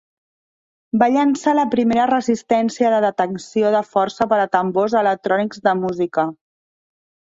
[1.01, 6.25] Va llançar la primera resistència de detecció de força per a tambors electrònics de música.